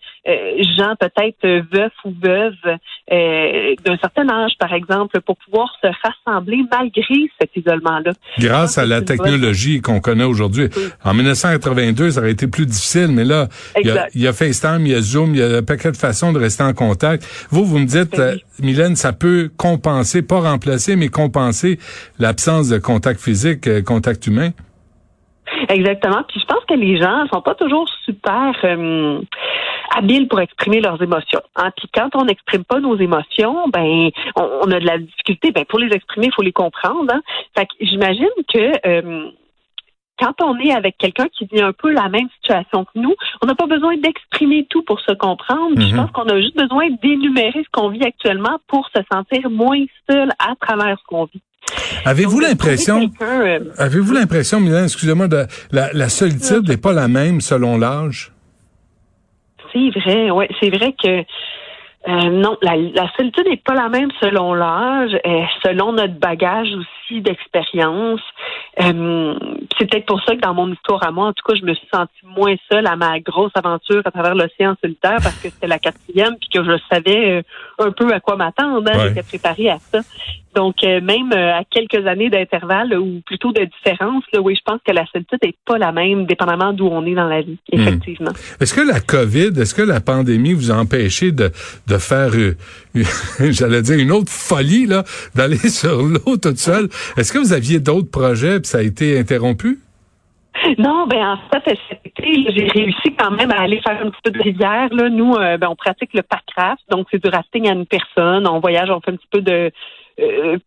gens 0.78 0.96
peut-être 1.00 1.66
veufs 1.72 1.92
ou 2.06 2.14
veuves 2.22 2.78
d'un 3.10 3.98
certain 3.98 4.30
âge, 4.30 4.52
par 4.60 4.74
exemple, 4.74 5.20
pour 5.22 5.38
pouvoir 5.38 5.74
se 5.82 5.88
rassembler 6.04 6.60
malgré 6.72 7.30
cet 7.40 7.56
isolement-là. 7.56 8.12
Grâce 8.38 8.78
à 8.78 8.86
la 8.86 9.02
technologie 9.02 9.82
qu'on 9.82 10.02
connaît 10.02 10.24
aujourd'hui. 10.24 10.68
Oui. 10.76 10.84
En 11.04 11.14
1982, 11.14 12.12
ça 12.12 12.20
aurait 12.20 12.32
été 12.32 12.48
plus 12.48 12.66
difficile, 12.66 13.08
mais 13.10 13.24
là, 13.24 13.48
il 13.80 13.88
y, 13.88 13.92
a, 13.92 14.08
il 14.14 14.22
y 14.22 14.28
a 14.28 14.34
FaceTime, 14.34 14.86
il 14.86 14.92
y 14.92 14.96
a 14.96 15.02
Zoom, 15.02 15.34
il 15.34 15.40
y 15.40 15.44
a 15.44 15.58
un 15.58 15.64
paquet 15.64 15.92
de 15.92 15.98
façons 15.98 16.34
de 16.34 16.40
rester 16.40 16.64
en 16.64 16.74
contact. 16.74 17.07
Vous, 17.50 17.66
vous 17.66 17.80
me 17.80 17.86
dites, 17.86 18.12
Ben 18.12 18.36
euh, 18.36 18.38
Mylène, 18.62 18.96
ça 18.96 19.14
peut 19.14 19.50
compenser, 19.58 20.22
pas 20.22 20.40
remplacer, 20.40 20.96
mais 20.96 21.10
compenser 21.10 21.80
l'absence 22.20 22.70
de 22.70 22.78
contact 22.78 23.20
physique, 23.20 23.68
euh, 23.68 23.82
contact 23.82 24.28
humain. 24.28 24.52
Exactement. 25.70 26.24
Puis 26.28 26.40
je 26.40 26.46
pense 26.46 26.64
que 26.66 26.74
les 26.74 26.98
gens 26.98 27.26
sont 27.34 27.42
pas 27.42 27.56
toujours 27.56 27.88
super 28.06 28.54
euh, 28.64 29.22
habiles 29.96 30.28
pour 30.28 30.40
exprimer 30.42 30.82
leurs 30.82 31.02
émotions. 31.02 31.42
Hein. 31.56 31.72
Puis 31.78 31.90
quand 31.94 32.10
on 32.16 32.26
n'exprime 32.26 32.64
pas 32.64 32.80
nos 32.80 32.98
émotions, 32.98 33.68
ben 33.70 34.10
on, 34.36 34.50
on 34.64 34.72
a 34.72 34.80
de 34.80 34.86
la 34.86 34.98
difficulté. 34.98 35.52
Ben 35.52 35.66
pour 35.66 35.80
les 35.80 35.94
exprimer, 35.94 36.28
il 36.28 36.34
faut 36.34 36.42
les 36.42 36.52
comprendre. 36.52 37.12
Hein. 37.12 37.22
Fait 37.58 37.66
que 37.66 37.74
j'imagine 37.80 38.28
que 38.54 39.32
quand 40.20 40.34
on 40.42 40.58
est 40.60 40.72
avec 40.72 40.98
quelqu'un 40.98 41.28
qui 41.38 41.46
vit 41.52 41.62
un 41.62 41.74
peu 41.74 41.92
la 41.92 42.10
même 42.10 42.28
situation 42.42 42.86
que 42.86 42.92
nous, 43.00 43.14
on 43.42 43.48
n'a 43.48 43.56
pas 43.56 43.68
besoin 43.68 43.98
d'exprimer 43.98 44.66
tout 44.70 44.84
pour 44.84 45.00
se 45.02 45.14
comprendre. 45.14 45.80
Je 45.80 45.88
Mhm. 45.94 45.96
pense 45.98 46.12
qu'on 46.12 46.24
a 46.30 46.40
juste 46.42 46.58
besoin 46.58 46.90
d'énumérer 47.04 47.64
ce 47.64 47.70
qu'on 47.72 47.90
vit 47.90 48.04
actuellement 48.04 48.58
pour 48.68 48.88
se 48.96 49.02
sentir 49.12 49.50
moins 49.50 49.84
seul 50.10 50.30
à 50.40 50.54
travers 50.60 50.98
ce 51.00 51.04
qu'on 51.08 51.26
vit. 51.26 51.42
Avez-vous 52.06 52.40
l'impression, 52.40 53.10
euh, 53.22 53.60
avez-vous 53.78 54.14
l'impression, 54.14 54.60
Mylène, 54.62 54.86
excusez-moi, 54.86 55.28
de 55.28 55.46
la, 55.72 55.92
la 55.94 56.10
solitude 56.10 56.68
n'est 56.70 56.78
pas 56.78 56.94
la 56.94 57.08
même 57.10 57.42
selon 57.42 57.78
l'âge? 57.78 58.32
C'est 59.74 59.90
vrai, 60.00 60.32
ouais, 60.32 60.50
c'est 60.62 60.70
vrai 60.70 60.94
que 60.94 61.24
euh, 62.08 62.30
non, 62.30 62.58
la, 62.62 62.76
la 62.78 63.12
solitude 63.18 63.48
n'est 63.48 63.58
pas 63.58 63.74
la 63.74 63.90
même 63.90 64.10
selon 64.22 64.54
l'âge, 64.54 65.12
euh, 65.26 65.42
selon 65.66 65.92
notre 65.92 66.14
bagage 66.14 66.70
aussi 66.74 67.22
d'expérience. 67.22 68.22
Euh, 68.82 69.36
c'est 69.78 69.90
peut-être 69.90 70.06
pour 70.06 70.22
ça 70.24 70.36
que 70.36 70.42
dans 70.42 70.54
mon 70.54 70.72
histoire 70.72 71.04
à 71.06 71.12
moi, 71.12 71.28
en 71.28 71.34
tout 71.34 71.44
cas, 71.46 71.56
je 71.60 71.66
me 71.66 71.74
suis 71.74 71.88
sentie 71.94 72.14
moins 72.24 72.56
seule 72.72 72.88
à 72.88 72.96
ma 72.96 73.20
grosse 73.20 73.52
aventure 73.56 74.02
à 74.06 74.12
travers 74.12 74.36
l'océan 74.36 74.76
solitaire 74.82 75.18
parce 75.22 75.36
que 75.42 75.50
c'était 75.50 75.68
la 75.68 75.80
quatrième 75.80 76.36
puis 76.40 76.50
que 76.50 76.64
je 76.64 76.78
savais 76.90 77.32
euh, 77.40 77.86
un 77.86 77.92
peu 77.92 78.14
à 78.14 78.20
quoi 78.20 78.36
m'attendre. 78.38 78.90
hein. 78.90 78.98
Ouais. 78.98 79.08
J'étais 79.10 79.24
préparée 79.24 79.70
à 79.70 79.78
ça. 79.80 80.00
Donc, 80.58 80.84
euh, 80.84 81.02
même 81.02 81.32
euh, 81.34 81.54
à 81.54 81.64
quelques 81.70 82.08
années 82.08 82.32
d'intervalle 82.32 82.98
ou 82.98 83.22
plutôt 83.28 83.52
de 83.52 83.64
différence, 83.66 84.24
là, 84.34 84.42
oui, 84.42 84.56
je 84.56 84.62
pense 84.66 84.82
que 84.84 84.92
la 84.92 85.06
solitude 85.06 85.38
n'est 85.44 85.54
pas 85.64 85.78
la 85.78 85.92
même, 85.92 86.26
dépendamment 86.26 86.74
d'où 86.74 86.88
on 86.88 87.06
est 87.06 87.14
dans 87.14 87.28
la 87.28 87.44
vie, 87.44 87.60
effectivement. 87.72 88.32
Est-ce 88.60 88.74
que 88.74 88.82
la 88.82 89.00
COVID, 89.00 89.50
est-ce 89.62 89.76
que 89.76 89.84
la 89.84 90.02
pandémie 90.02 90.54
vous 90.54 90.72
a 90.72 90.74
empêché 90.74 91.32
de, 91.32 91.52
de 91.88 91.98
faire, 92.00 92.32
euh, 92.34 92.56
j'allais 93.52 93.84
dire, 93.84 94.00
une 94.00 94.12
autre 94.12 94.32
folie, 94.32 94.88
là, 94.88 95.04
d'aller 95.36 95.58
sur 95.70 96.02
l'eau 96.02 96.38
toute 96.42 96.58
seule? 96.58 96.90
Est-ce 97.18 97.32
que 97.32 97.38
vous 97.38 97.54
aviez 97.54 97.80
d'autres 97.80 98.10
projets 98.10 98.60
puis 98.60 98.68
ça 98.68 98.80
a 98.80 98.82
été 98.82 99.20
interrompu? 99.20 99.78
Non, 100.80 101.06
ben 101.06 101.24
en 101.24 101.38
fait, 101.54 101.78
cet 101.88 102.00
été, 102.04 102.46
j'ai 102.50 102.68
réussi 102.68 103.16
quand 103.16 103.30
même 103.30 103.52
à 103.52 103.62
aller 103.62 103.80
faire 103.82 104.02
un 104.04 104.10
petit 104.10 104.22
peu 104.24 104.32
de 104.32 104.42
rivière. 104.42 104.88
Là. 104.92 105.08
Nous, 105.10 105.36
euh, 105.36 105.58
ben, 105.58 105.68
on 105.70 105.76
pratique 105.76 106.16
le 106.16 106.24
packraft, 106.24 106.82
donc 106.90 107.08
c'est 107.12 107.24
du 107.24 107.30
rafting 107.30 107.70
à 107.70 107.74
une 107.74 107.86
personne. 107.86 108.48
On 108.48 108.60
voyage, 108.60 108.90
on 108.90 109.00
fait 109.00 109.12
un 109.12 109.18
petit 109.18 109.28
peu 109.30 109.42
de 109.42 109.72
euh, 110.20 110.58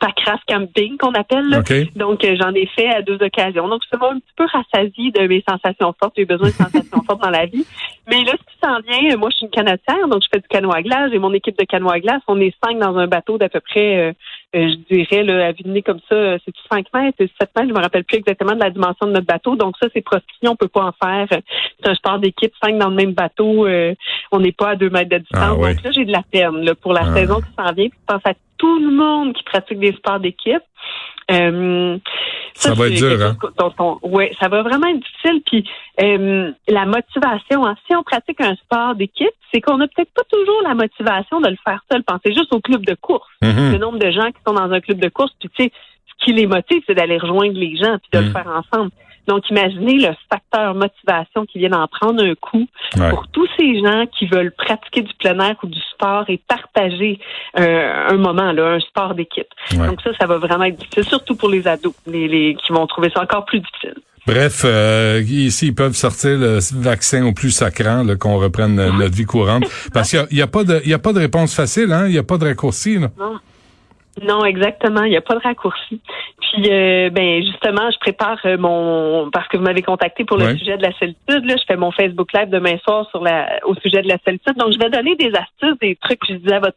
camping 0.47 0.97
qu'on 0.97 1.13
appelle. 1.13 1.63
Donc, 1.97 2.25
euh, 2.25 2.37
j'en 2.41 2.55
ai 2.55 2.67
fait 2.67 2.89
à 2.89 3.03
deux 3.03 3.19
occasions. 3.21 3.69
Donc, 3.69 3.83
ça 3.91 3.97
m'a 3.99 4.11
un 4.11 4.19
petit 4.19 4.33
peu 4.37 4.47
rassasié 4.47 5.11
de 5.11 5.27
mes 5.27 5.45
sensations 5.49 5.95
fortes. 6.01 6.15
J'ai 6.17 6.25
besoin 6.25 6.49
de 6.49 6.55
sensations 6.55 7.03
fortes 7.07 7.23
dans 7.23 7.31
la 7.31 7.47
vie. 7.47 7.67
Mais 8.09 8.25
là, 8.25 8.33
ce 8.33 8.53
qui 8.53 8.59
s'en 8.63 8.81
vient, 8.81 9.17
moi, 9.17 9.31
je 9.31 9.37
suis 9.37 9.47
une 9.47 9.53
canotière, 9.53 10.09
donc 10.09 10.23
je 10.23 10.29
fais 10.33 10.41
du 10.41 10.49
canot 10.49 10.73
à 10.73 10.83
glace. 10.83 11.11
J'ai 11.13 11.19
mon 11.19 11.33
équipe 11.33 11.59
de 11.59 11.65
canot 11.65 11.91
à 11.91 12.01
glace. 12.01 12.23
On 12.29 12.41
est 12.41 12.55
cinq 12.65 12.79
dans 12.79 12.97
un 12.97 13.07
bateau 13.07 13.39
d'à 13.39 13.49
peu 13.49 13.61
près 13.61 14.15
euh, 14.57 14.69
je 14.69 14.95
dirais, 14.95 15.23
là, 15.23 15.47
à 15.47 15.53
vue 15.53 15.83
comme 15.83 16.01
ça, 16.09 16.15
euh, 16.15 16.39
c'est 16.45 16.53
5 16.69 16.87
mètres, 16.93 17.19
7 17.19 17.51
mètres, 17.55 17.69
je 17.69 17.73
me 17.73 17.81
rappelle 17.81 18.03
plus 18.03 18.17
exactement 18.17 18.55
de 18.55 18.59
la 18.59 18.71
dimension 18.71 19.07
de 19.07 19.13
notre 19.13 19.27
bateau. 19.27 19.55
Donc 19.55 19.77
ça, 19.81 19.87
c'est 19.95 20.01
proscrit, 20.01 20.49
on 20.49 20.57
peut 20.57 20.67
pas 20.67 20.87
en 20.87 20.93
faire. 20.93 21.29
C'est 21.31 21.89
un 21.89 21.95
sport 21.95 22.19
d'équipe, 22.19 22.53
cinq 22.63 22.77
dans 22.77 22.89
le 22.89 22.97
même 22.97 23.13
bateau, 23.13 23.67
euh, 23.67 23.95
on 24.33 24.41
n'est 24.41 24.51
pas 24.51 24.71
à 24.71 24.77
deux 24.77 24.91
mètres 24.91 25.11
de 25.11 25.19
distance. 25.19 25.41
Ah 25.41 25.73
Donc 25.73 25.83
là, 25.85 25.91
j'ai 25.93 26.05
de 26.05 26.11
la 26.11 26.23
peine 26.29 26.65
là, 26.65 26.75
pour 26.75 26.93
la 26.93 27.03
ah 27.05 27.15
saison 27.15 27.41
qui 27.41 27.51
s'en 27.57 27.73
vient. 27.73 27.89
Puis 27.89 27.99
je 28.01 28.13
pense 28.13 28.23
à 28.25 28.35
tout 28.61 28.79
le 28.79 28.91
monde 28.91 29.33
qui 29.33 29.43
pratique 29.43 29.79
des 29.79 29.93
sports 29.93 30.21
d'équipe. 30.21 30.63
Euh, 31.31 31.97
ça, 32.55 32.75
va 32.75 32.89
être 32.89 32.95
dur, 32.95 33.23
hein? 33.23 33.37
Oui, 34.03 34.27
ça 34.39 34.49
va 34.49 34.63
vraiment 34.63 34.89
être 34.89 35.01
difficile. 35.01 35.41
Puis 35.47 35.65
euh, 36.03 36.53
la 36.69 36.85
motivation, 36.85 37.67
hein, 37.67 37.75
si 37.87 37.97
on 37.97 38.03
pratique 38.03 38.41
un 38.41 38.55
sport 38.57 38.95
d'équipe, 38.97 39.31
c'est 39.53 39.63
qu'on 39.63 39.79
n'a 39.79 39.87
peut-être 39.89 40.13
pas 40.13 40.25
toujours 40.31 40.61
la 40.65 40.75
motivation 40.75 41.41
de 41.41 41.49
le 41.49 41.57
faire 41.65 41.83
seul. 41.91 42.03
Pensez 42.03 42.35
juste 42.35 42.53
au 42.53 42.61
club 42.61 42.85
de 42.85 42.95
course. 42.95 43.29
Mm-hmm. 43.43 43.73
Le 43.73 43.79
nombre 43.79 43.99
de 43.99 44.11
gens 44.11 44.27
qui 44.27 44.41
sont 44.47 44.55
dans 44.55 44.71
un 44.71 44.81
club 44.81 44.99
de 44.99 45.09
course, 45.09 45.33
puis 45.41 45.49
tu 45.57 45.65
sais, 45.65 45.73
ce 46.07 46.25
qui 46.25 46.33
les 46.33 46.47
motive, 46.47 46.83
c'est 46.87 46.95
d'aller 46.95 47.17
rejoindre 47.17 47.59
les 47.59 47.77
gens 47.77 47.97
puis 47.99 48.11
de 48.13 48.19
le 48.19 48.31
mm. 48.31 48.33
faire 48.33 48.49
ensemble. 48.49 48.91
Donc, 49.31 49.49
imaginez 49.49 50.09
le 50.09 50.13
facteur 50.29 50.75
motivation 50.75 51.47
qui 51.47 51.61
vient 51.61 51.69
d'en 51.69 51.87
prendre 51.87 52.21
un 52.21 52.35
coup 52.35 52.67
pour 53.11 53.29
tous 53.29 53.47
ces 53.57 53.79
gens 53.79 54.05
qui 54.19 54.27
veulent 54.27 54.51
pratiquer 54.51 55.03
du 55.03 55.15
plein 55.15 55.39
air 55.39 55.55
ou 55.63 55.69
du 55.69 55.79
sport 55.93 56.25
et 56.27 56.41
partager 56.49 57.21
euh, 57.57 58.09
un 58.11 58.17
moment, 58.17 58.51
là, 58.51 58.73
un 58.73 58.81
sport 58.81 59.15
d'équipe. 59.15 59.47
Donc 59.73 60.01
ça, 60.03 60.11
ça 60.19 60.27
va 60.27 60.39
vraiment 60.39 60.65
être 60.65 60.79
difficile, 60.79 61.05
surtout 61.05 61.37
pour 61.37 61.49
les 61.49 61.69
ados, 61.69 61.95
les, 62.09 62.57
qui 62.57 62.73
vont 62.73 62.85
trouver 62.89 63.09
ça 63.15 63.23
encore 63.23 63.45
plus 63.45 63.61
difficile. 63.61 63.95
Bref, 64.27 64.63
euh, 64.65 65.23
ici, 65.25 65.69
ils 65.69 65.75
peuvent 65.77 65.95
sortir 65.95 66.37
le 66.37 66.59
vaccin 66.81 67.25
au 67.25 67.33
plus 67.33 67.53
sacrant, 67.53 68.05
qu'on 68.19 68.37
reprenne 68.37 68.75
notre 68.75 69.15
vie 69.15 69.27
courante. 69.27 69.63
Parce 69.95 70.11
qu'il 70.11 70.27
n'y 70.33 70.43
a, 70.43 70.49
pas 70.49 70.65
de, 70.65 70.83
y 70.85 70.93
a 70.93 70.99
pas 70.99 71.13
de 71.13 71.21
réponse 71.21 71.55
facile, 71.55 71.93
hein? 71.93 72.07
Il 72.07 72.13
n'y 72.13 72.19
a 72.19 72.25
pas 72.25 72.37
de 72.37 72.47
raccourci, 72.47 72.99
là. 72.99 73.11
Non. 73.17 73.39
Non, 74.23 74.45
exactement. 74.45 75.03
Il 75.05 75.11
n'y 75.11 75.17
a 75.17 75.23
pas 75.23 75.35
de 75.35 75.41
raccourci. 75.41 76.01
Puis, 76.41 76.71
euh, 76.71 77.11
ben 77.11 77.43
justement, 77.43 77.91
je 77.91 77.99
prépare 77.99 78.39
euh, 78.45 78.59
mon 78.59 79.31
parce 79.31 79.49
que 79.49 79.57
vous 79.57 79.63
m'avez 79.63 79.83
contacté 79.83 80.25
pour 80.25 80.37
le 80.37 80.57
sujet 80.57 80.77
de 80.77 80.83
la 80.83 80.93
solitude. 80.93 81.45
Là, 81.45 81.55
je 81.57 81.65
fais 81.67 81.77
mon 81.77 81.91
Facebook 81.91 82.33
Live 82.35 82.51
demain 82.51 82.77
soir 82.79 83.09
sur 83.11 83.23
la 83.23 83.61
au 83.65 83.75
sujet 83.77 84.03
de 84.03 84.09
la 84.09 84.19
solitude. 84.25 84.57
Donc, 84.57 84.73
je 84.73 84.79
vais 84.79 84.91
donner 84.91 85.17
des 85.17 85.33
astuces, 85.35 85.79
des 85.81 85.97
trucs. 85.97 86.21
Je 86.29 86.35
disais 86.35 86.55
à 86.55 86.61
votre 86.61 86.77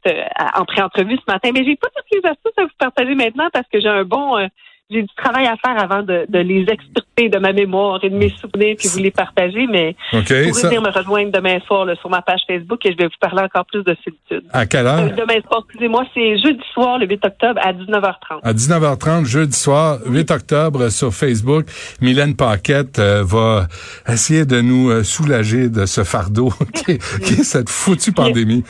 en 0.56 0.66
pré-entrevue 0.66 1.18
ce 1.18 1.32
matin, 1.32 1.50
mais 1.54 1.66
j'ai 1.66 1.76
pas 1.76 1.90
toutes 1.96 2.24
les 2.24 2.30
astuces 2.30 2.58
à 2.58 2.64
vous 2.64 2.70
partager 2.78 3.16
maintenant 3.16 3.50
parce 3.52 3.68
que 3.68 3.82
j'ai 3.82 3.90
un 3.90 4.04
bon 4.04 4.38
euh, 4.38 4.48
j'ai 4.94 5.02
du 5.02 5.16
travail 5.16 5.48
à 5.48 5.56
faire 5.58 5.82
avant 5.82 6.04
de, 6.04 6.26
de, 6.30 6.40
les 6.40 6.62
extirper 6.62 7.30
de 7.30 7.40
ma 7.40 7.52
mémoire 7.52 8.00
et 8.04 8.10
de 8.10 8.16
mes 8.16 8.30
souvenirs 8.30 8.76
puis 8.78 8.88
vous 8.88 9.00
les 9.00 9.12
partager. 9.12 9.68
Mais 9.68 9.96
okay, 10.14 10.44
vous 10.44 10.50
pouvez 10.52 10.68
venir 10.68 10.82
me 10.82 10.90
rejoindre 10.90 11.32
demain 11.32 11.60
soir 11.68 11.88
sur 12.00 12.10
ma 12.10 12.22
page 12.22 12.42
Facebook 12.48 12.86
et 12.86 12.92
je 12.92 12.98
vais 12.98 13.06
vous 13.06 13.20
parler 13.20 13.42
encore 13.42 13.66
plus 13.66 13.84
de 13.84 13.96
solitude. 14.04 14.48
À 14.52 14.66
quelle 14.66 14.88
heure? 14.88 15.00
Euh, 15.00 15.10
demain 15.10 15.40
soir, 15.48 15.64
excusez-moi, 15.66 16.06
c'est 16.14 16.38
jeudi 16.38 16.64
soir, 16.74 17.00
le 17.00 17.08
8 17.08 17.26
octobre, 17.26 17.60
à 17.64 17.74
19h30. 17.74 18.40
À 18.44 18.54
19h30, 18.54 19.26
jeudi 19.26 19.58
soir, 19.58 20.00
8 20.06 20.32
octobre, 20.32 20.90
sur 20.90 21.14
Facebook. 21.14 21.66
Mylène 22.02 22.36
Paquette 22.36 23.00
euh, 23.00 23.24
va 23.24 23.68
essayer 24.08 24.46
de 24.46 24.62
nous 24.62 24.90
euh, 24.90 25.04
soulager 25.04 25.70
de 25.70 25.86
ce 25.86 26.04
fardeau 26.04 26.54
qui, 26.74 26.92
est, 26.92 27.44
cette 27.44 27.70
foutue 27.70 28.12
pandémie. 28.12 28.64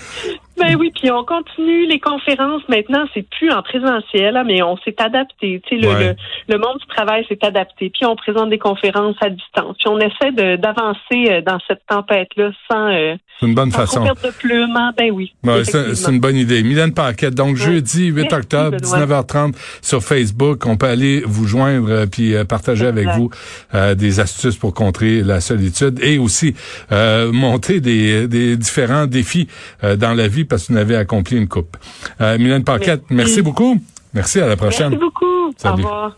Ben 0.57 0.75
oui, 0.77 0.91
puis 0.93 1.09
on 1.11 1.23
continue 1.23 1.87
les 1.87 1.99
conférences 1.99 2.61
maintenant, 2.69 3.05
c'est 3.13 3.27
plus 3.27 3.51
en 3.51 3.63
présentiel, 3.63 4.39
mais 4.45 4.61
on 4.61 4.77
s'est 4.77 4.95
adapté. 4.99 5.61
Tu 5.67 5.81
sais, 5.81 5.81
le, 5.81 6.15
le, 6.47 6.57
monde 6.59 6.77
du 6.79 6.85
travail 6.87 7.25
s'est 7.27 7.43
adapté. 7.43 7.89
Puis 7.89 8.05
on 8.05 8.15
présente 8.15 8.51
des 8.51 8.59
conférences 8.59 9.15
à 9.21 9.29
distance. 9.29 9.75
Puis 9.79 9.87
on 9.87 9.99
essaie 9.99 10.31
d'avancer 10.57 11.27
euh, 11.27 11.41
dans 11.41 11.57
cette 11.67 11.81
tempête-là 11.87 12.51
sans. 12.69 12.93
Euh, 12.93 13.15
c'est 13.39 13.47
une 13.47 13.55
bonne 13.55 13.71
façon. 13.71 14.03
de 14.03 14.31
plume, 14.37 14.75
hein. 14.77 14.91
ben 14.95 15.09
oui. 15.11 15.33
c'est 15.63 16.11
une 16.11 16.19
bonne 16.19 16.37
idée. 16.37 16.61
Mylène 16.61 16.93
Paquette, 16.93 17.33
donc 17.33 17.55
jeudi 17.55 18.05
8 18.05 18.31
octobre, 18.31 18.77
19h30 18.77 19.55
sur 19.81 20.03
Facebook, 20.03 20.67
on 20.67 20.77
peut 20.77 20.85
aller 20.85 21.23
vous 21.25 21.47
joindre 21.47 21.89
euh, 21.89 22.05
puis 22.05 22.35
partager 22.47 22.85
avec 22.85 23.07
vous 23.09 23.31
des 23.95 24.19
astuces 24.19 24.55
pour 24.55 24.73
contrer 24.73 25.23
la 25.23 25.41
solitude 25.41 25.99
et 26.03 26.19
aussi 26.19 26.53
monter 26.91 27.81
des, 27.81 28.27
des 28.27 28.55
différents 28.55 29.07
défis 29.07 29.47
dans 29.81 30.13
la 30.13 30.27
vie 30.27 30.42
parce 30.43 30.67
que 30.67 30.73
vous 30.73 30.79
avez 30.79 30.95
accompli 30.95 31.37
une 31.37 31.47
coupe. 31.47 31.77
Euh, 32.21 32.37
Mylène 32.37 32.63
Paquette, 32.63 33.03
merci. 33.09 33.41
beaucoup. 33.41 33.79
Merci, 34.13 34.39
à 34.39 34.47
la 34.47 34.55
prochaine. 34.55 34.89
Merci 34.91 35.03
beaucoup. 35.03 35.53
Au 35.63 35.71
revoir. 35.75 36.17